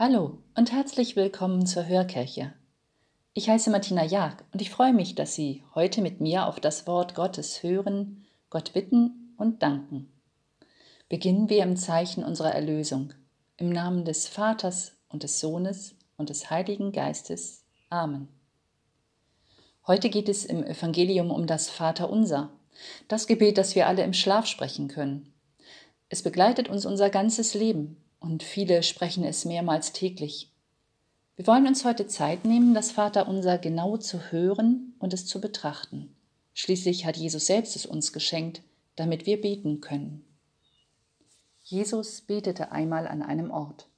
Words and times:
Hallo 0.00 0.38
und 0.54 0.70
herzlich 0.70 1.16
willkommen 1.16 1.66
zur 1.66 1.88
Hörkirche. 1.88 2.52
Ich 3.34 3.48
heiße 3.48 3.68
Martina 3.68 4.04
Jag 4.04 4.44
und 4.52 4.62
ich 4.62 4.70
freue 4.70 4.92
mich, 4.92 5.16
dass 5.16 5.34
Sie 5.34 5.64
heute 5.74 6.02
mit 6.02 6.20
mir 6.20 6.46
auf 6.46 6.60
das 6.60 6.86
Wort 6.86 7.16
Gottes 7.16 7.64
hören, 7.64 8.24
Gott 8.48 8.74
bitten 8.74 9.34
und 9.38 9.60
danken. 9.60 10.12
Beginnen 11.08 11.48
wir 11.48 11.64
im 11.64 11.74
Zeichen 11.74 12.22
unserer 12.22 12.54
Erlösung, 12.54 13.12
im 13.56 13.70
Namen 13.70 14.04
des 14.04 14.28
Vaters 14.28 14.92
und 15.08 15.24
des 15.24 15.40
Sohnes 15.40 15.96
und 16.16 16.30
des 16.30 16.48
Heiligen 16.48 16.92
Geistes. 16.92 17.64
Amen. 17.90 18.28
Heute 19.84 20.10
geht 20.10 20.28
es 20.28 20.44
im 20.44 20.62
Evangelium 20.62 21.32
um 21.32 21.48
das 21.48 21.70
Vaterunser, 21.70 22.52
das 23.08 23.26
Gebet, 23.26 23.58
das 23.58 23.74
wir 23.74 23.88
alle 23.88 24.04
im 24.04 24.12
Schlaf 24.12 24.46
sprechen 24.46 24.86
können. 24.86 25.34
Es 26.08 26.22
begleitet 26.22 26.68
uns 26.68 26.86
unser 26.86 27.10
ganzes 27.10 27.54
Leben 27.54 27.96
und 28.20 28.42
viele 28.42 28.82
sprechen 28.82 29.24
es 29.24 29.44
mehrmals 29.44 29.92
täglich. 29.92 30.52
Wir 31.36 31.46
wollen 31.46 31.66
uns 31.66 31.84
heute 31.84 32.06
Zeit 32.06 32.44
nehmen, 32.44 32.74
das 32.74 32.90
Vaterunser 32.90 33.58
genau 33.58 33.96
zu 33.96 34.32
hören 34.32 34.94
und 34.98 35.14
es 35.14 35.26
zu 35.26 35.40
betrachten. 35.40 36.14
Schließlich 36.52 37.06
hat 37.06 37.16
Jesus 37.16 37.46
selbst 37.46 37.76
es 37.76 37.86
uns 37.86 38.12
geschenkt, 38.12 38.62
damit 38.96 39.26
wir 39.26 39.40
beten 39.40 39.80
können. 39.80 40.24
Jesus 41.62 42.22
betete 42.22 42.72
einmal 42.72 43.06
an 43.06 43.22
einem 43.22 43.50
Ort. 43.50 43.88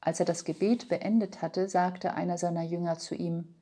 Als 0.00 0.20
er 0.20 0.26
das 0.26 0.44
Gebet 0.44 0.88
beendet 0.88 1.42
hatte, 1.42 1.68
sagte 1.68 2.14
einer 2.14 2.38
seiner 2.38 2.62
Jünger 2.62 2.98
zu 2.98 3.14
ihm, 3.14 3.54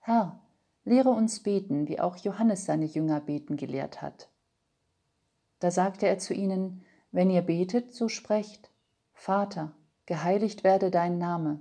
Herr, 0.00 0.38
lehre 0.84 1.10
uns 1.10 1.40
beten, 1.40 1.88
wie 1.88 2.00
auch 2.00 2.16
Johannes 2.16 2.66
seine 2.66 2.84
Jünger 2.84 3.20
beten 3.20 3.56
gelehrt 3.56 4.02
hat. 4.02 4.28
Da 5.60 5.70
sagte 5.70 6.06
er 6.06 6.18
zu 6.18 6.34
ihnen, 6.34 6.84
Wenn 7.10 7.30
ihr 7.30 7.42
betet, 7.42 7.94
so 7.94 8.08
sprecht, 8.08 8.67
Vater, 9.18 9.72
geheiligt 10.06 10.62
werde 10.62 10.92
dein 10.92 11.18
Name, 11.18 11.58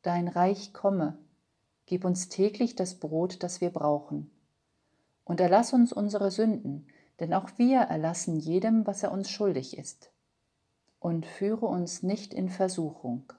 dein 0.00 0.26
Reich 0.26 0.72
komme, 0.72 1.18
gib 1.84 2.02
uns 2.02 2.30
täglich 2.30 2.76
das 2.76 2.94
Brot, 2.94 3.42
das 3.42 3.60
wir 3.60 3.68
brauchen. 3.68 4.30
Und 5.22 5.38
erlass 5.38 5.74
uns 5.74 5.92
unsere 5.92 6.30
Sünden, 6.30 6.86
denn 7.20 7.34
auch 7.34 7.50
wir 7.58 7.80
erlassen 7.80 8.38
jedem, 8.38 8.86
was 8.86 9.02
er 9.02 9.12
uns 9.12 9.30
schuldig 9.30 9.76
ist. 9.76 10.10
Und 10.98 11.26
führe 11.26 11.66
uns 11.66 12.02
nicht 12.02 12.32
in 12.32 12.48
Versuchung. 12.48 13.30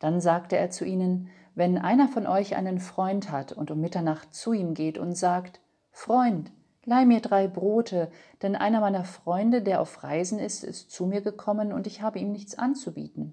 Dann 0.00 0.20
sagte 0.20 0.56
er 0.56 0.70
zu 0.70 0.84
ihnen, 0.84 1.30
wenn 1.54 1.78
einer 1.78 2.08
von 2.08 2.26
euch 2.26 2.56
einen 2.56 2.80
Freund 2.80 3.30
hat 3.30 3.52
und 3.52 3.70
um 3.70 3.80
Mitternacht 3.80 4.34
zu 4.34 4.52
ihm 4.52 4.74
geht 4.74 4.98
und 4.98 5.14
sagt, 5.14 5.60
Freund, 5.92 6.50
Leih 6.84 7.06
mir 7.06 7.20
drei 7.20 7.48
Brote, 7.48 8.10
denn 8.42 8.56
einer 8.56 8.80
meiner 8.80 9.04
Freunde, 9.04 9.62
der 9.62 9.80
auf 9.80 10.02
Reisen 10.02 10.38
ist, 10.38 10.64
ist 10.64 10.90
zu 10.90 11.06
mir 11.06 11.22
gekommen 11.22 11.72
und 11.72 11.86
ich 11.86 12.02
habe 12.02 12.18
ihm 12.18 12.32
nichts 12.32 12.58
anzubieten. 12.58 13.32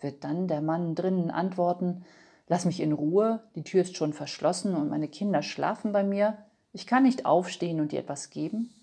Wird 0.00 0.24
dann 0.24 0.48
der 0.48 0.62
Mann 0.62 0.94
drinnen 0.94 1.30
antworten, 1.30 2.04
Lass 2.50 2.64
mich 2.64 2.80
in 2.80 2.92
Ruhe, 2.92 3.44
die 3.54 3.62
Tür 3.62 3.82
ist 3.82 3.96
schon 3.96 4.12
verschlossen 4.12 4.74
und 4.74 4.88
meine 4.88 5.06
Kinder 5.06 5.40
schlafen 5.40 5.92
bei 5.92 6.02
mir, 6.02 6.36
ich 6.72 6.84
kann 6.84 7.04
nicht 7.04 7.24
aufstehen 7.24 7.80
und 7.80 7.92
dir 7.92 8.00
etwas 8.00 8.28
geben? 8.28 8.74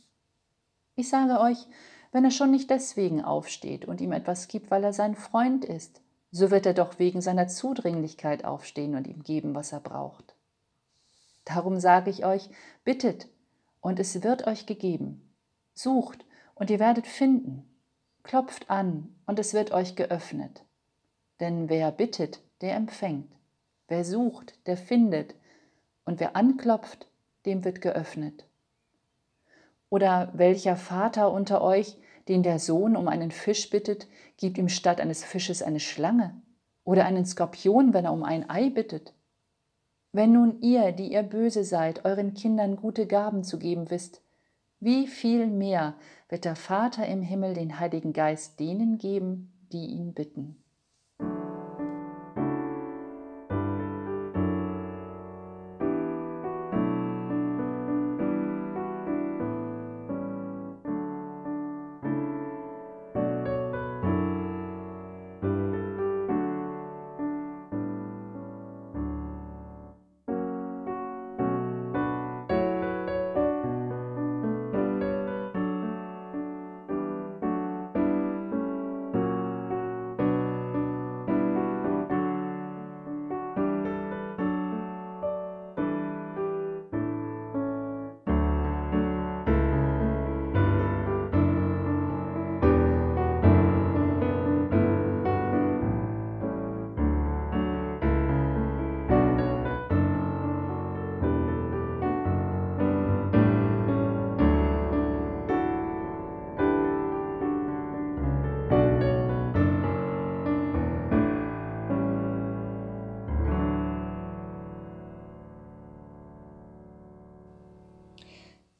Ich 0.96 1.10
sage 1.10 1.42
euch, 1.42 1.68
wenn 2.14 2.24
er 2.24 2.32
schon 2.32 2.50
nicht 2.50 2.70
deswegen 2.70 3.22
aufsteht 3.22 3.84
und 3.84 4.00
ihm 4.00 4.14
etwas 4.14 4.48
gibt, 4.48 4.72
weil 4.72 4.86
er 4.86 4.94
sein 4.94 5.16
Freund 5.16 5.66
ist, 5.66 6.02
so 6.32 6.50
wird 6.50 6.66
er 6.66 6.74
doch 6.74 6.98
wegen 6.98 7.20
seiner 7.20 7.50
Zudringlichkeit 7.50 8.46
aufstehen 8.46 8.96
und 8.96 9.06
ihm 9.06 9.22
geben, 9.22 9.54
was 9.54 9.74
er 9.74 9.82
braucht. 9.82 10.34
Darum 11.44 11.78
sage 11.78 12.10
ich 12.10 12.26
euch, 12.26 12.50
bittet, 12.86 13.28
und 13.82 14.00
es 14.00 14.24
wird 14.24 14.48
euch 14.48 14.66
gegeben. 14.66 15.34
Sucht, 15.74 16.26
und 16.56 16.70
ihr 16.70 16.80
werdet 16.80 17.08
finden. 17.08 17.64
Klopft 18.24 18.70
an, 18.70 19.16
und 19.26 19.40
es 19.40 19.54
wird 19.54 19.72
euch 19.72 19.96
geöffnet. 19.96 20.64
Denn 21.40 21.70
wer 21.70 21.92
bittet, 21.92 22.42
der 22.62 22.76
empfängt. 22.76 23.32
Wer 23.88 24.04
sucht, 24.04 24.58
der 24.66 24.78
findet. 24.78 25.36
Und 26.04 26.20
wer 26.20 26.36
anklopft, 26.36 27.08
dem 27.46 27.64
wird 27.64 27.82
geöffnet. 27.82 28.48
Oder 29.90 30.32
welcher 30.34 30.76
Vater 30.76 31.32
unter 31.32 31.62
euch, 31.62 31.98
den 32.28 32.44
der 32.44 32.60
Sohn 32.60 32.98
um 32.98 33.08
einen 33.08 33.32
Fisch 33.32 33.70
bittet, 33.70 34.08
gibt 34.38 34.58
ihm 34.58 34.70
statt 34.70 35.00
eines 35.00 35.24
Fisches 35.24 35.62
eine 35.62 35.80
Schlange? 35.80 36.42
Oder 36.84 37.06
einen 37.06 37.26
Skorpion, 37.26 37.94
wenn 37.94 38.06
er 38.06 38.14
um 38.14 38.24
ein 38.24 38.50
Ei 38.50 38.70
bittet? 38.70 39.14
Wenn 40.18 40.32
nun 40.32 40.62
ihr, 40.62 40.94
die 40.94 41.12
ihr 41.12 41.22
böse 41.22 41.64
seid, 41.64 42.04
euren 42.04 42.34
Kindern 42.34 42.76
gute 42.76 43.06
Gaben 43.06 43.44
zu 43.44 43.60
geben 43.60 43.92
wisst, 43.92 44.24
wie 44.80 45.06
viel 45.06 45.46
mehr 45.46 45.94
wird 46.28 46.44
der 46.44 46.56
Vater 46.56 47.06
im 47.06 47.22
Himmel 47.22 47.54
den 47.54 47.80
Heiligen 47.80 48.14
Geist 48.14 48.60
denen 48.60 48.98
geben, 48.98 49.54
die 49.72 49.86
ihn 49.86 50.16
bitten. 50.16 50.56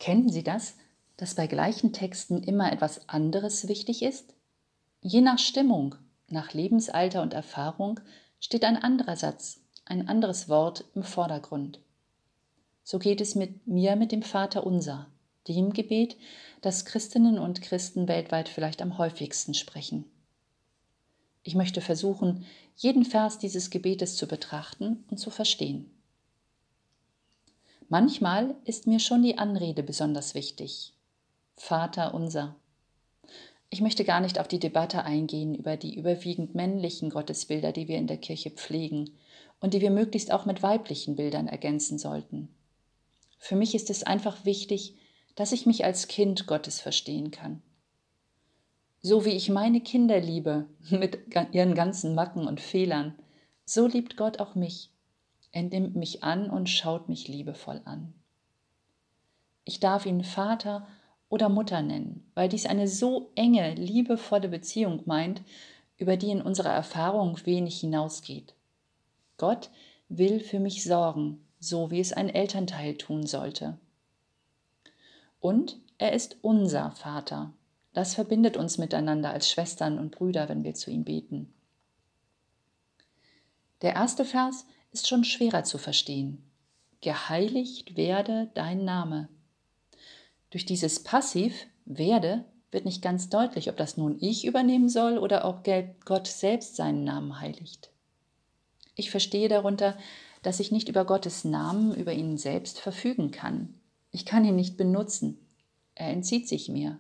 Kennen 0.08 0.30
Sie 0.30 0.42
das, 0.42 0.76
dass 1.18 1.36
bei 1.36 1.48
gleichen 1.48 1.92
Texten 1.92 2.42
immer 2.42 2.72
etwas 2.72 3.10
anderes 3.10 3.68
wichtig 3.68 4.02
ist? 4.02 4.36
Je 5.02 5.20
nach 5.20 5.38
Stimmung, 5.38 5.96
nach 6.30 6.54
Lebensalter 6.54 7.22
und 7.22 7.34
Erfahrung 7.34 8.00
steht 8.40 8.64
ein 8.64 8.78
anderer 8.78 9.18
Satz, 9.18 9.60
ein 9.84 10.08
anderes 10.08 10.48
Wort 10.48 10.86
im 10.96 11.04
Vordergrund. 11.04 11.82
So 12.86 13.00
geht 13.00 13.20
es 13.20 13.36
mit 13.36 13.68
mir 13.68 13.98
mit 13.98 14.14
dem 14.14 14.24
Vater 14.24 14.66
unser, 14.66 15.08
dem 15.50 15.74
Gebet, 15.74 16.16
das 16.62 16.86
Christinnen 16.86 17.38
und 17.38 17.62
Christen 17.62 18.08
weltweit 18.08 18.48
vielleicht 18.48 18.82
am 18.82 18.98
häufigsten 18.98 19.56
sprechen. 19.56 20.06
Ich 21.44 21.54
möchte 21.54 21.82
versuchen, 21.82 22.46
jeden 22.78 23.04
Vers 23.04 23.40
dieses 23.40 23.72
Gebetes 23.72 24.16
zu 24.16 24.26
betrachten 24.26 25.04
und 25.12 25.18
zu 25.18 25.30
verstehen. 25.30 25.97
Manchmal 27.90 28.56
ist 28.66 28.86
mir 28.86 29.00
schon 29.00 29.24
die 29.24 29.38
Anrede 29.38 29.82
besonders 29.82 30.36
wichtig. 30.36 30.94
Vater 31.56 32.14
unser. 32.14 32.58
Ich 33.70 33.80
möchte 33.80 34.04
gar 34.04 34.20
nicht 34.20 34.40
auf 34.40 34.50
die 34.50 34.60
Debatte 34.60 35.06
eingehen 35.06 35.56
über 35.56 35.78
die 35.78 35.96
überwiegend 35.96 36.54
männlichen 36.54 37.10
Gottesbilder, 37.10 37.72
die 37.72 37.88
wir 37.88 37.98
in 37.98 38.08
der 38.08 38.18
Kirche 38.18 38.50
pflegen 38.50 39.12
und 39.62 39.74
die 39.74 39.80
wir 39.80 39.90
möglichst 39.90 40.34
auch 40.34 40.46
mit 40.46 40.62
weiblichen 40.64 41.16
Bildern 41.16 41.48
ergänzen 41.48 41.98
sollten. 41.98 42.50
Für 43.40 43.56
mich 43.56 43.74
ist 43.74 43.90
es 43.90 44.04
einfach 44.04 44.44
wichtig, 44.44 44.96
dass 45.36 45.54
ich 45.54 45.66
mich 45.66 45.86
als 45.86 46.10
Kind 46.10 46.46
Gottes 46.46 46.82
verstehen 46.82 47.32
kann. 47.32 47.62
So 49.02 49.24
wie 49.24 49.32
ich 49.32 49.48
meine 49.48 49.80
Kinder 49.80 50.20
liebe, 50.20 50.66
mit 50.90 51.20
ihren 51.54 51.74
ganzen 51.74 52.16
Macken 52.16 52.48
und 52.48 52.60
Fehlern, 52.60 53.18
so 53.64 53.88
liebt 53.88 54.18
Gott 54.18 54.42
auch 54.42 54.56
mich 54.56 54.92
er 55.58 55.64
nimmt 55.64 55.96
mich 55.96 56.24
an 56.24 56.52
und 56.52 56.70
schaut 56.70 57.10
mich 57.10 57.28
liebevoll 57.28 57.82
an. 57.86 58.14
Ich 59.66 59.80
darf 59.80 60.06
ihn 60.06 60.24
Vater 60.24 60.88
oder 61.30 61.50
Mutter 61.50 61.82
nennen, 61.82 62.30
weil 62.36 62.48
dies 62.48 62.68
eine 62.68 62.88
so 62.88 63.32
enge, 63.34 63.74
liebevolle 63.74 64.50
Beziehung 64.50 65.02
meint, 65.06 65.42
über 65.98 66.16
die 66.16 66.30
in 66.30 66.44
unserer 66.44 66.70
Erfahrung 66.70 67.44
wenig 67.44 67.80
hinausgeht. 67.80 68.54
Gott 69.38 69.72
will 70.10 70.42
für 70.42 70.60
mich 70.60 70.84
sorgen, 70.84 71.44
so 71.60 71.90
wie 71.90 72.02
es 72.02 72.14
ein 72.14 72.30
Elternteil 72.30 72.96
tun 72.96 73.26
sollte. 73.26 73.80
Und 75.40 75.80
er 75.98 76.14
ist 76.14 76.38
unser 76.44 76.92
Vater. 76.92 77.52
Das 77.94 78.14
verbindet 78.14 78.58
uns 78.58 78.78
miteinander 78.78 79.32
als 79.32 79.50
Schwestern 79.50 79.98
und 79.98 80.12
Brüder, 80.12 80.50
wenn 80.50 80.64
wir 80.64 80.76
zu 80.76 80.92
ihm 80.92 81.04
beten. 81.04 81.52
Der 83.82 83.96
erste 83.96 84.24
Vers 84.24 84.68
ist 84.92 85.08
schon 85.08 85.24
schwerer 85.24 85.64
zu 85.64 85.78
verstehen. 85.78 86.44
Geheiligt 87.02 87.96
werde 87.96 88.50
dein 88.54 88.84
Name. 88.86 89.30
Durch 90.50 90.66
dieses 90.66 91.04
Passiv 91.04 91.68
werde 91.86 92.46
wird 92.72 92.86
nicht 92.86 93.02
ganz 93.02 93.30
deutlich, 93.30 93.70
ob 93.70 93.78
das 93.78 93.98
nun 93.98 94.18
ich 94.20 94.46
übernehmen 94.46 94.90
soll 94.90 95.18
oder 95.18 95.46
ob 95.46 95.68
Gott 96.06 96.28
selbst 96.28 96.76
seinen 96.76 97.04
Namen 97.04 97.40
heiligt. 97.40 97.90
Ich 98.96 99.12
verstehe 99.12 99.48
darunter, 99.48 99.98
dass 100.42 100.60
ich 100.60 100.72
nicht 100.72 100.90
über 100.90 101.06
Gottes 101.06 101.44
Namen, 101.44 101.94
über 101.94 102.14
ihn 102.14 102.38
selbst 102.38 102.80
verfügen 102.80 103.32
kann. 103.32 103.76
Ich 104.12 104.26
kann 104.26 104.46
ihn 104.46 104.56
nicht 104.56 104.78
benutzen. 104.78 105.38
Er 105.96 106.10
entzieht 106.10 106.48
sich 106.48 106.70
mir. 106.70 107.00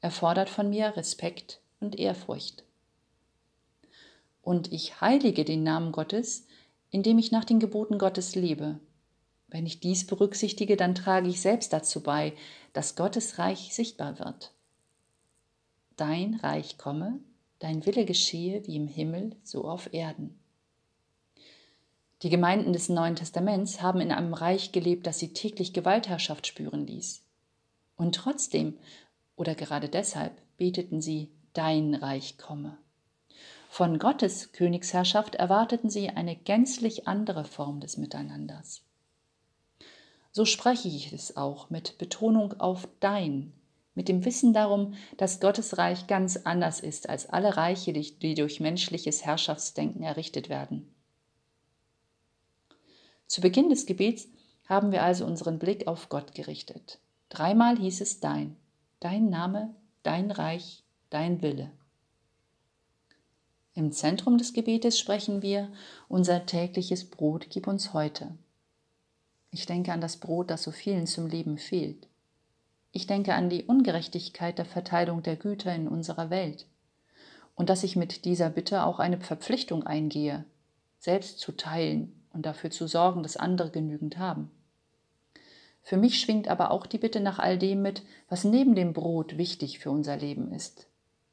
Er 0.00 0.10
fordert 0.10 0.48
von 0.48 0.68
mir 0.70 0.96
Respekt 0.96 1.60
und 1.80 1.98
Ehrfurcht. 1.98 2.64
Und 4.42 4.72
ich 4.72 5.00
heilige 5.00 5.44
den 5.44 5.62
Namen 5.62 5.92
Gottes, 5.92 6.46
indem 6.90 7.18
ich 7.18 7.32
nach 7.32 7.44
den 7.44 7.60
Geboten 7.60 7.98
Gottes 7.98 8.34
lebe. 8.34 8.80
Wenn 9.48 9.66
ich 9.66 9.80
dies 9.80 10.06
berücksichtige, 10.06 10.76
dann 10.76 10.94
trage 10.94 11.28
ich 11.28 11.40
selbst 11.40 11.72
dazu 11.72 12.02
bei, 12.02 12.34
dass 12.72 12.96
Gottes 12.96 13.38
Reich 13.38 13.74
sichtbar 13.74 14.18
wird. 14.18 14.52
Dein 15.96 16.34
Reich 16.34 16.78
komme, 16.78 17.18
dein 17.58 17.84
Wille 17.86 18.04
geschehe 18.04 18.66
wie 18.66 18.76
im 18.76 18.88
Himmel, 18.88 19.36
so 19.42 19.64
auf 19.64 19.92
Erden. 19.92 20.38
Die 22.22 22.30
Gemeinden 22.30 22.72
des 22.72 22.88
Neuen 22.88 23.16
Testaments 23.16 23.80
haben 23.80 24.00
in 24.00 24.12
einem 24.12 24.34
Reich 24.34 24.72
gelebt, 24.72 25.06
das 25.06 25.18
sie 25.18 25.32
täglich 25.32 25.72
Gewaltherrschaft 25.72 26.46
spüren 26.46 26.86
ließ. 26.86 27.22
Und 27.96 28.14
trotzdem, 28.14 28.78
oder 29.36 29.54
gerade 29.54 29.88
deshalb, 29.88 30.32
beteten 30.56 31.00
sie, 31.00 31.30
Dein 31.52 31.94
Reich 31.94 32.38
komme. 32.38 32.78
Von 33.68 33.98
Gottes 33.98 34.50
Königsherrschaft 34.52 35.36
erwarteten 35.36 35.88
sie 35.88 36.08
eine 36.08 36.34
gänzlich 36.34 37.06
andere 37.06 37.44
Form 37.44 37.78
des 37.80 37.96
Miteinanders. 37.96 38.82
So 40.32 40.44
spreche 40.44 40.88
ich 40.88 41.12
es 41.12 41.36
auch 41.36 41.70
mit 41.70 41.96
Betonung 41.98 42.58
auf 42.60 42.88
dein, 42.98 43.52
mit 43.94 44.08
dem 44.08 44.24
Wissen 44.24 44.52
darum, 44.52 44.94
dass 45.16 45.38
Gottes 45.38 45.78
Reich 45.78 46.06
ganz 46.06 46.36
anders 46.38 46.80
ist 46.80 47.08
als 47.08 47.28
alle 47.28 47.56
Reiche, 47.56 47.92
die 47.92 48.34
durch 48.34 48.58
menschliches 48.58 49.24
Herrschaftsdenken 49.24 50.02
errichtet 50.02 50.48
werden. 50.48 50.92
Zu 53.26 53.40
Beginn 53.40 53.68
des 53.68 53.86
Gebets 53.86 54.28
haben 54.66 54.90
wir 54.90 55.02
also 55.02 55.24
unseren 55.24 55.58
Blick 55.58 55.86
auf 55.86 56.08
Gott 56.08 56.34
gerichtet. 56.34 56.98
Dreimal 57.28 57.76
hieß 57.78 58.00
es 58.00 58.20
dein, 58.20 58.56
dein 59.00 59.28
Name, 59.28 59.74
dein 60.02 60.30
Reich, 60.30 60.82
dein 61.10 61.42
Wille. 61.42 61.70
Im 63.78 63.92
Zentrum 63.92 64.38
des 64.38 64.54
Gebetes 64.54 64.98
sprechen 64.98 65.40
wir, 65.40 65.68
unser 66.08 66.46
tägliches 66.46 67.08
Brot 67.08 67.46
gib 67.48 67.68
uns 67.68 67.92
heute. 67.92 68.32
Ich 69.52 69.66
denke 69.66 69.92
an 69.92 70.00
das 70.00 70.16
Brot, 70.16 70.50
das 70.50 70.64
so 70.64 70.72
vielen 70.72 71.06
zum 71.06 71.28
Leben 71.28 71.58
fehlt. 71.58 72.08
Ich 72.90 73.06
denke 73.06 73.34
an 73.34 73.48
die 73.48 73.62
Ungerechtigkeit 73.62 74.58
der 74.58 74.64
Verteilung 74.64 75.22
der 75.22 75.36
Güter 75.36 75.72
in 75.72 75.86
unserer 75.86 76.28
Welt 76.28 76.66
und 77.54 77.70
dass 77.70 77.84
ich 77.84 77.94
mit 77.94 78.24
dieser 78.24 78.50
Bitte 78.50 78.82
auch 78.82 78.98
eine 78.98 79.20
Verpflichtung 79.20 79.84
eingehe, 79.84 80.44
selbst 80.98 81.38
zu 81.38 81.52
teilen 81.52 82.20
und 82.32 82.46
dafür 82.46 82.72
zu 82.72 82.88
sorgen, 82.88 83.22
dass 83.22 83.36
andere 83.36 83.70
genügend 83.70 84.18
haben. 84.18 84.50
Für 85.82 85.96
mich 85.96 86.20
schwingt 86.20 86.48
aber 86.48 86.72
auch 86.72 86.84
die 86.84 86.98
Bitte 86.98 87.20
nach 87.20 87.38
all 87.38 87.56
dem 87.56 87.82
mit, 87.82 88.02
was 88.28 88.42
neben 88.42 88.74
dem 88.74 88.92
Brot 88.92 89.38
wichtig 89.38 89.78
für 89.78 89.92
unser 89.92 90.16
Leben 90.16 90.50
ist. 90.50 90.88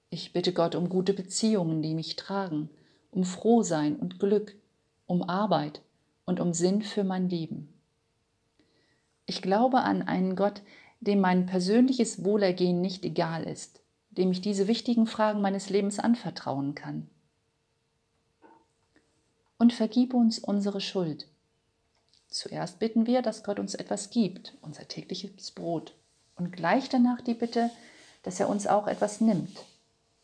Ich 0.10 0.34
bitte 0.34 0.54
Gott 0.54 0.76
um 0.76 0.90
gute 0.90 1.14
Beziehungen, 1.14 1.82
die 1.82 1.94
mich 1.94 2.16
tragen, 2.16 2.70
um 3.12 3.24
Frohsein 3.24 3.96
und 3.96 4.20
Glück, 4.20 4.56
um 5.08 5.24
Arbeit 5.24 5.82
und 6.26 6.40
um 6.40 6.54
Sinn 6.54 6.82
für 6.82 7.04
mein 7.04 7.30
Leben. 7.30 7.74
Ich 9.26 9.42
glaube 9.42 9.80
an 9.80 10.04
einen 10.04 10.36
Gott, 10.36 10.62
dem 11.00 11.20
mein 11.20 11.46
persönliches 11.46 12.24
Wohlergehen 12.24 12.82
nicht 12.82 13.06
egal 13.06 13.44
ist, 13.44 13.82
dem 14.12 14.32
ich 14.32 14.42
diese 14.42 14.68
wichtigen 14.68 15.08
Fragen 15.08 15.42
meines 15.42 15.70
Lebens 15.70 16.00
anvertrauen 16.00 16.76
kann. 16.76 17.10
Und 19.58 19.74
vergib 19.74 20.14
uns 20.14 20.40
unsere 20.40 20.82
Schuld. 20.82 21.28
Zuerst 22.28 22.80
bitten 22.80 23.08
wir, 23.08 23.22
dass 23.22 23.44
Gott 23.44 23.60
uns 23.60 23.76
etwas 23.76 24.10
gibt, 24.10 24.58
unser 24.62 24.88
tägliches 24.88 25.52
Brot, 25.52 25.96
und 26.36 26.52
gleich 26.52 26.90
danach 26.90 27.22
die 27.22 27.34
Bitte, 27.34 27.72
dass 28.24 28.40
er 28.40 28.50
uns 28.50 28.68
auch 28.68 28.88
etwas 28.88 29.22
nimmt, 29.22 29.64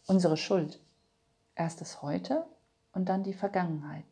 unsere 0.07 0.37
Schuld. 0.37 0.79
Erst 1.55 1.81
das 1.81 2.01
Heute 2.01 2.45
und 2.93 3.09
dann 3.09 3.23
die 3.23 3.33
Vergangenheit. 3.33 4.05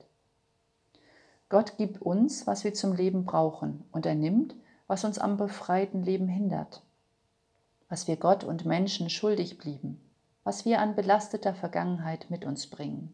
Gott 1.50 1.78
gibt 1.78 2.02
uns, 2.02 2.46
was 2.46 2.64
wir 2.64 2.74
zum 2.74 2.94
Leben 2.94 3.26
brauchen, 3.26 3.84
und 3.92 4.06
er 4.06 4.16
nimmt, 4.16 4.56
was 4.88 5.04
uns 5.04 5.18
am 5.18 5.38
befreiten 5.38 6.04
Leben 6.04 6.28
hindert, 6.28 6.84
was 7.90 8.08
wir 8.08 8.18
Gott 8.18 8.44
und 8.44 8.66
Menschen 8.66 9.10
schuldig 9.10 9.58
blieben, 9.58 10.00
was 10.44 10.66
wir 10.66 10.80
an 10.80 10.96
belasteter 10.96 11.54
Vergangenheit 11.56 12.28
mit 12.30 12.46
uns 12.46 12.68
bringen. 12.68 13.14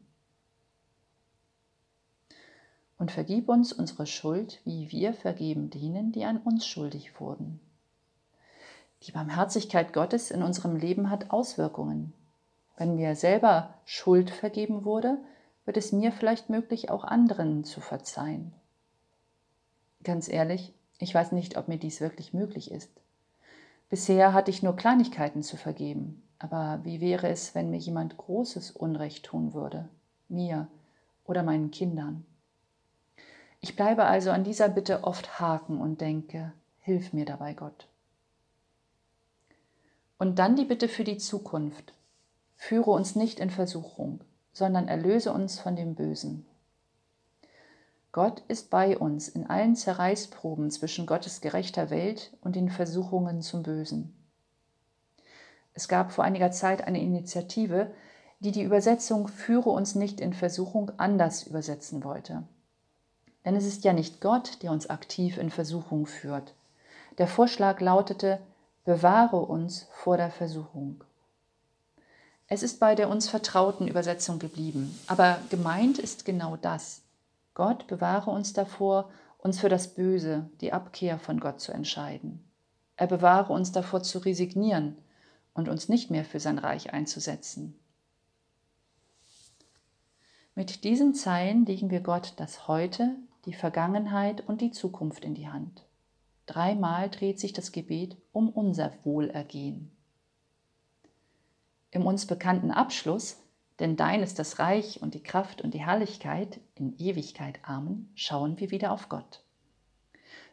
Und 2.98 3.12
vergib 3.12 3.50
uns 3.50 3.74
unsere 3.74 4.05
Schuld, 4.05 4.62
wie 4.63 4.89
wir 4.91 5.13
vergeben 5.13 5.70
denen, 5.70 6.12
die 6.12 6.24
an 6.25 6.38
uns 6.38 6.65
schuldig 6.65 7.20
wurden. 7.20 7.60
Die 9.03 9.12
Barmherzigkeit 9.12 9.94
Gottes 9.94 10.32
in 10.32 10.41
unserem 10.41 10.75
Leben 10.75 11.10
hat 11.10 11.32
Auswirkungen. 11.32 12.13
Wenn 12.77 12.96
mir 12.96 13.15
selber 13.15 13.74
Schuld 13.86 14.29
vergeben 14.29 14.86
wurde, 14.86 15.17
wird 15.65 15.77
es 15.77 15.91
mir 15.91 16.12
vielleicht 16.12 16.50
möglich, 16.50 16.89
auch 16.89 17.03
anderen 17.03 17.63
zu 17.63 17.82
verzeihen. 17.82 18.53
Ganz 20.03 20.27
ehrlich, 20.27 20.74
ich 21.00 21.13
weiß 21.13 21.32
nicht, 21.32 21.58
ob 21.58 21.67
mir 21.67 21.77
dies 21.77 22.01
wirklich 22.01 22.34
möglich 22.34 22.72
ist. 22.72 22.91
Bisher 23.89 24.34
hatte 24.34 24.51
ich 24.51 24.63
nur 24.63 24.75
Kleinigkeiten 24.75 25.41
zu 25.41 25.58
vergeben, 25.58 26.22
aber 26.38 26.79
wie 26.84 27.01
wäre 27.01 27.27
es, 27.29 27.55
wenn 27.55 27.70
mir 27.70 27.77
jemand 27.77 28.17
großes 28.17 28.72
Unrecht 28.72 29.25
tun 29.25 29.53
würde, 29.53 29.89
mir 30.27 30.67
oder 31.25 31.44
meinen 31.44 31.72
Kindern? 31.72 32.25
Ich 33.62 33.75
bleibe 33.75 34.05
also 34.05 34.29
an 34.29 34.44
dieser 34.44 34.70
Bitte 34.70 35.03
oft 35.03 35.39
haken 35.39 35.82
und 35.82 36.01
denke, 36.01 36.53
hilf 36.82 37.13
mir 37.13 37.25
dabei, 37.25 37.53
Gott. 37.53 37.88
Und 40.20 40.38
dann 40.38 40.55
die 40.55 40.65
Bitte 40.65 40.88
für 40.88 41.03
die 41.03 41.17
Zukunft. 41.17 41.95
Führe 42.67 42.89
uns 42.89 43.15
nicht 43.15 43.39
in 43.39 43.51
Versuchung, 43.51 44.22
sondern 44.51 44.88
erlöse 44.88 45.31
uns 45.31 45.60
von 45.60 45.75
dem 45.75 45.93
Bösen. 45.93 46.48
Gott 48.12 48.41
ist 48.48 48.72
bei 48.72 48.98
uns 48.98 49.27
in 49.27 49.45
allen 49.48 49.75
Zerreißproben 49.75 50.72
zwischen 50.72 51.05
Gottes 51.05 51.41
gerechter 51.41 51.91
Welt 51.91 52.36
und 52.41 52.55
den 52.55 52.72
Versuchungen 52.72 53.43
zum 53.43 53.62
Bösen. 53.62 54.15
Es 55.75 55.88
gab 55.88 56.12
vor 56.12 56.24
einiger 56.24 56.50
Zeit 56.50 56.88
eine 56.88 57.00
Initiative, 57.00 57.91
die 58.39 58.51
die 58.51 58.63
Übersetzung 58.63 59.27
Führe 59.27 59.69
uns 59.69 59.93
nicht 59.93 60.19
in 60.19 60.34
Versuchung 60.34 60.91
anders 60.98 61.43
übersetzen 61.43 62.03
wollte. 62.03 62.48
Denn 63.45 63.55
es 63.55 63.67
ist 63.67 63.84
ja 63.84 63.93
nicht 63.93 64.22
Gott, 64.22 64.63
der 64.63 64.72
uns 64.72 64.89
aktiv 64.89 65.38
in 65.38 65.51
Versuchung 65.51 66.07
führt. 66.07 66.55
Der 67.19 67.27
Vorschlag 67.27 67.79
lautete, 67.79 68.39
bewahre 68.86 69.38
uns 69.38 69.88
vor 69.91 70.17
der 70.17 70.31
Versuchung. 70.31 71.03
Es 72.48 72.62
ist 72.62 72.80
bei 72.80 72.94
der 72.94 73.10
uns 73.10 73.28
vertrauten 73.28 73.88
Übersetzung 73.88 74.38
geblieben, 74.38 74.98
aber 75.08 75.40
gemeint 75.50 75.98
ist 75.98 76.25
genau 76.25 76.58
das. 76.58 77.02
Gott 77.56 77.88
bewahre 77.88 78.30
uns 78.30 78.54
davor, 78.54 79.10
uns 79.40 79.60
für 79.60 79.70
das 79.70 79.96
Böse, 79.96 80.50
die 80.62 80.72
Abkehr 80.72 81.18
von 81.18 81.40
Gott 81.40 81.60
zu 81.60 81.72
entscheiden. 81.72 82.44
Er 82.98 83.08
bewahre 83.08 83.52
uns 83.52 83.72
davor 83.72 84.04
zu 84.04 84.20
resignieren 84.20 84.98
und 85.54 85.70
uns 85.70 85.90
nicht 85.90 86.12
mehr 86.12 86.24
für 86.24 86.40
sein 86.40 86.60
Reich 86.60 86.94
einzusetzen. 86.94 87.80
Mit 90.54 90.84
diesen 90.84 91.16
Zeilen 91.16 91.66
legen 91.66 91.90
wir 91.90 92.00
Gott 92.00 92.34
das 92.38 92.68
Heute, 92.68 93.16
die 93.46 93.54
Vergangenheit 93.54 94.48
und 94.48 94.62
die 94.62 94.72
Zukunft 94.72 95.25
in 95.25 95.34
die 95.34 95.48
Hand. 95.48 95.84
Dreimal 96.46 97.10
dreht 97.10 97.40
sich 97.40 97.54
das 97.54 97.72
Gebet 97.72 98.18
um 98.32 98.50
unser 98.50 98.94
Wohlergehen. 99.04 99.95
Im 101.92 102.06
uns 102.06 102.25
bekannten 102.25 102.72
Abschluss, 102.72 103.42
denn 103.80 103.96
dein 103.96 104.24
ist 104.24 104.39
das 104.39 104.60
Reich 104.60 105.01
und 105.01 105.13
die 105.13 105.24
Kraft 105.24 105.62
und 105.62 105.74
die 105.74 105.86
Herrlichkeit 105.86 106.60
in 106.75 106.98
Ewigkeit, 106.98 107.60
Amen, 107.63 108.10
schauen 108.15 108.60
wir 108.60 108.72
wieder 108.72 108.92
auf 108.92 109.10
Gott. 109.10 109.42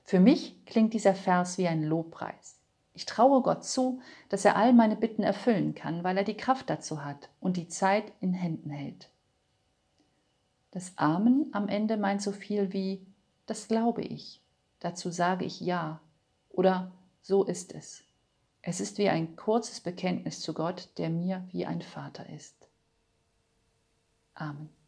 Für 0.05 0.21
mich 0.21 0.65
klingt 0.67 0.95
dieser 0.95 1.15
Vers 1.15 1.59
wie 1.59 1.69
ein 1.69 1.85
Lobpreis. 1.85 2.59
Ich 2.95 3.07
traue 3.07 3.43
Gott 3.43 3.65
zu, 3.65 4.01
dass 4.29 4.45
er 4.45 4.57
all 4.57 4.73
meine 4.73 4.97
Bitten 4.97 5.23
erfüllen 5.23 5.75
kann, 5.75 6.05
weil 6.05 6.17
er 6.19 6.25
die 6.25 6.37
Kraft 6.37 6.69
dazu 6.69 7.05
hat 7.05 7.31
und 7.41 7.57
die 7.57 7.69
Zeit 7.69 8.13
in 8.21 8.35
Händen 8.35 8.71
hält. 8.71 9.09
Das 10.73 10.93
Amen 10.97 11.49
am 11.53 11.69
Ende 11.69 11.97
meint 11.97 12.23
so 12.23 12.33
viel 12.33 12.73
wie, 12.73 13.07
das 13.47 13.69
glaube 13.69 14.03
ich, 14.03 14.41
dazu 14.81 15.11
sage 15.11 15.45
ich 15.45 15.61
Ja 15.61 16.01
oder 16.51 16.91
so 17.23 17.45
ist 17.45 17.73
es. 17.73 18.05
Es 18.63 18.81
ist 18.81 18.99
wie 18.99 19.09
ein 19.09 19.35
kurzes 19.35 19.81
Bekenntnis 19.81 20.41
zu 20.41 20.55
Gott, 20.55 20.91
der 20.97 21.11
mir 21.11 21.47
wie 21.51 21.67
ein 21.67 21.83
Vater 21.83 22.29
ist. 22.31 22.69
Amen. 24.35 24.82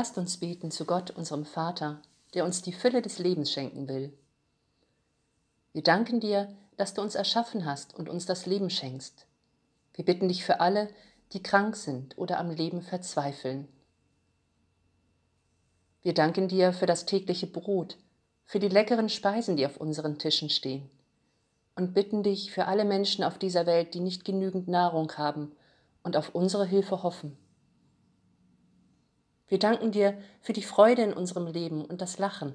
Lasst 0.00 0.16
uns 0.16 0.38
beten 0.38 0.70
zu 0.70 0.86
Gott, 0.86 1.10
unserem 1.10 1.44
Vater, 1.44 2.00
der 2.32 2.46
uns 2.46 2.62
die 2.62 2.72
Fülle 2.72 3.02
des 3.02 3.18
Lebens 3.18 3.52
schenken 3.52 3.86
will. 3.86 4.14
Wir 5.74 5.82
danken 5.82 6.20
dir, 6.20 6.48
dass 6.78 6.94
du 6.94 7.02
uns 7.02 7.16
erschaffen 7.16 7.66
hast 7.66 7.94
und 7.94 8.08
uns 8.08 8.24
das 8.24 8.46
Leben 8.46 8.70
schenkst. 8.70 9.26
Wir 9.92 10.06
bitten 10.06 10.28
dich 10.28 10.42
für 10.42 10.58
alle, 10.60 10.88
die 11.34 11.42
krank 11.42 11.76
sind 11.76 12.16
oder 12.16 12.38
am 12.38 12.50
Leben 12.50 12.80
verzweifeln. 12.80 13.68
Wir 16.00 16.14
danken 16.14 16.48
dir 16.48 16.72
für 16.72 16.86
das 16.86 17.04
tägliche 17.04 17.46
Brot, 17.46 17.98
für 18.46 18.58
die 18.58 18.68
leckeren 18.68 19.10
Speisen, 19.10 19.58
die 19.58 19.66
auf 19.66 19.76
unseren 19.76 20.16
Tischen 20.16 20.48
stehen, 20.48 20.88
und 21.76 21.92
bitten 21.92 22.22
dich 22.22 22.52
für 22.52 22.64
alle 22.64 22.86
Menschen 22.86 23.22
auf 23.22 23.36
dieser 23.36 23.66
Welt, 23.66 23.92
die 23.92 24.00
nicht 24.00 24.24
genügend 24.24 24.66
Nahrung 24.66 25.12
haben 25.18 25.52
und 26.02 26.16
auf 26.16 26.34
unsere 26.34 26.64
Hilfe 26.64 27.02
hoffen. 27.02 27.36
Wir 29.50 29.58
danken 29.58 29.90
dir 29.90 30.16
für 30.40 30.52
die 30.52 30.62
Freude 30.62 31.02
in 31.02 31.12
unserem 31.12 31.48
Leben 31.48 31.84
und 31.84 32.00
das 32.00 32.18
Lachen. 32.18 32.54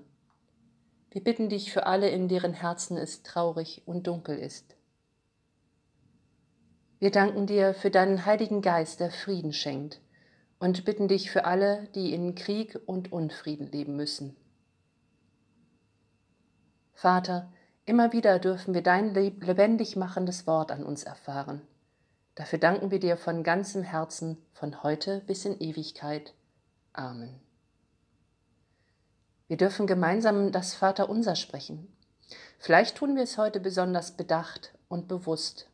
Wir 1.11 1.21
bitten 1.21 1.49
dich 1.49 1.73
für 1.73 1.85
alle, 1.87 2.09
in 2.09 2.29
deren 2.29 2.53
Herzen 2.53 2.95
es 2.95 3.21
traurig 3.21 3.83
und 3.85 4.07
dunkel 4.07 4.39
ist. 4.39 4.77
Wir 6.99 7.11
danken 7.11 7.47
dir 7.47 7.73
für 7.73 7.91
deinen 7.91 8.25
Heiligen 8.25 8.61
Geist, 8.61 9.01
der 9.01 9.11
Frieden 9.11 9.51
schenkt, 9.51 9.99
und 10.57 10.85
bitten 10.85 11.09
dich 11.09 11.31
für 11.31 11.43
alle, 11.43 11.89
die 11.95 12.13
in 12.13 12.33
Krieg 12.33 12.79
und 12.85 13.11
Unfrieden 13.11 13.67
leben 13.67 13.97
müssen. 13.97 14.37
Vater, 16.93 17.51
immer 17.83 18.13
wieder 18.13 18.39
dürfen 18.39 18.73
wir 18.73 18.83
dein 18.83 19.13
lebendig 19.13 19.97
machendes 19.97 20.47
Wort 20.47 20.71
an 20.71 20.85
uns 20.85 21.03
erfahren. 21.03 21.61
Dafür 22.35 22.57
danken 22.57 22.89
wir 22.89 23.01
dir 23.01 23.17
von 23.17 23.43
ganzem 23.43 23.83
Herzen, 23.83 24.37
von 24.53 24.81
heute 24.81 25.21
bis 25.27 25.43
in 25.43 25.59
Ewigkeit. 25.59 26.33
Amen. 26.95 27.41
Wir 29.47 29.57
dürfen 29.57 29.85
gemeinsam 29.85 30.53
das 30.53 30.73
Vaterunser 30.73 31.35
sprechen. 31.35 31.93
Vielleicht 32.57 32.95
tun 32.95 33.15
wir 33.15 33.23
es 33.23 33.37
heute 33.37 33.59
besonders 33.59 34.11
bedacht 34.11 34.73
und 34.87 35.09
bewusst. 35.09 35.69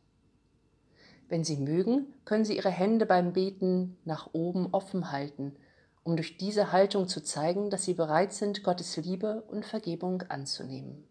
Wenn 1.28 1.44
Sie 1.44 1.56
mögen, 1.56 2.12
können 2.24 2.44
Sie 2.44 2.56
Ihre 2.56 2.70
Hände 2.70 3.06
beim 3.06 3.32
Beten 3.32 3.96
nach 4.04 4.30
oben 4.32 4.68
offen 4.72 5.12
halten, 5.12 5.56
um 6.02 6.16
durch 6.16 6.36
diese 6.36 6.72
Haltung 6.72 7.06
zu 7.06 7.22
zeigen, 7.22 7.70
dass 7.70 7.84
Sie 7.84 7.94
bereit 7.94 8.32
sind, 8.32 8.64
Gottes 8.64 8.96
Liebe 8.96 9.42
und 9.42 9.64
Vergebung 9.64 10.22
anzunehmen. 10.22 11.06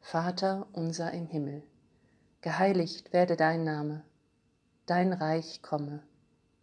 Vater 0.00 0.66
unser 0.72 1.12
im 1.12 1.26
Himmel, 1.26 1.62
geheiligt 2.40 3.12
werde 3.12 3.36
dein 3.36 3.64
Name, 3.64 4.02
dein 4.86 5.12
Reich 5.12 5.60
komme 5.60 6.02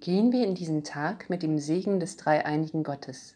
Gehen 0.00 0.32
wir 0.32 0.46
in 0.46 0.54
diesen 0.54 0.82
Tag 0.82 1.28
mit 1.28 1.42
dem 1.42 1.58
Segen 1.58 2.00
des 2.00 2.16
dreieinigen 2.16 2.84
Gottes. 2.84 3.34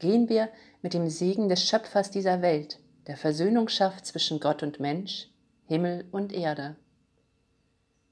Gehen 0.00 0.28
wir 0.28 0.48
mit 0.82 0.94
dem 0.94 1.08
Segen 1.08 1.48
des 1.48 1.64
Schöpfers 1.64 2.10
dieser 2.10 2.42
Welt, 2.42 2.80
der 3.06 3.16
Versöhnung 3.16 3.68
schafft 3.68 4.04
zwischen 4.04 4.40
Gott 4.40 4.64
und 4.64 4.80
Mensch, 4.80 5.28
Himmel 5.66 6.06
und 6.10 6.32
Erde. 6.32 6.74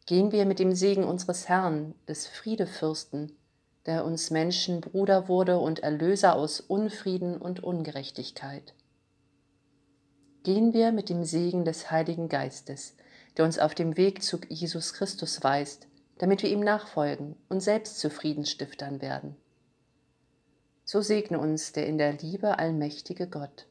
Gehen 0.07 0.31
wir 0.31 0.47
mit 0.47 0.61
dem 0.61 0.73
Segen 0.73 1.03
unseres 1.03 1.49
Herrn, 1.49 1.97
des 2.07 2.29
Friedefürsten, 2.29 3.37
der 3.87 4.05
uns 4.05 4.31
Menschen 4.31 4.81
Bruder 4.81 5.27
wurde 5.27 5.59
und 5.59 5.81
Erlöser 5.81 6.37
aus 6.37 6.61
Unfrieden 6.61 7.39
und 7.39 7.65
Ungerechtigkeit. 7.65 8.73
Gehen 10.45 10.73
wir 10.75 10.93
mit 10.93 11.09
dem 11.09 11.25
Segen 11.25 11.65
des 11.65 11.91
Heiligen 11.91 12.29
Geistes, 12.29 12.95
der 13.37 13.45
uns 13.45 13.59
auf 13.59 13.75
dem 13.75 13.97
Weg 13.97 14.23
zu 14.23 14.39
Jesus 14.49 14.93
Christus 14.93 15.43
weist, 15.43 15.88
damit 16.19 16.43
wir 16.43 16.51
ihm 16.51 16.61
nachfolgen 16.61 17.37
und 17.49 17.61
selbst 17.61 17.99
zu 17.99 18.11
Friedensstiftern 18.11 19.01
werden. 19.01 19.37
So 20.85 21.01
segne 21.01 21.39
uns 21.39 21.73
der 21.73 21.87
in 21.87 21.99
der 21.99 22.13
Liebe 22.15 22.59
allmächtige 22.59 23.29
Gott, 23.29 23.67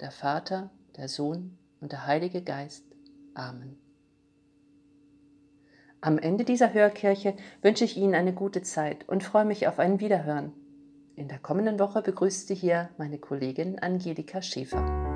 der 0.00 0.10
Vater, 0.10 0.70
der 0.96 1.08
Sohn 1.08 1.56
und 1.80 1.92
der 1.92 2.06
Heilige 2.06 2.42
Geist. 2.42 2.84
Amen. 3.34 3.78
Am 6.00 6.18
Ende 6.18 6.44
dieser 6.44 6.74
Hörkirche 6.74 7.36
wünsche 7.62 7.84
ich 7.84 7.96
Ihnen 7.96 8.16
eine 8.16 8.32
gute 8.32 8.62
Zeit 8.62 9.08
und 9.08 9.22
freue 9.22 9.44
mich 9.44 9.68
auf 9.68 9.78
ein 9.78 10.00
Wiederhören. 10.00 10.52
In 11.14 11.28
der 11.28 11.38
kommenden 11.38 11.78
Woche 11.78 12.02
begrüßt 12.02 12.48
Sie 12.48 12.56
hier 12.56 12.90
meine 12.98 13.18
Kollegin 13.18 13.78
Angelika 13.78 14.42
Schäfer. 14.42 15.11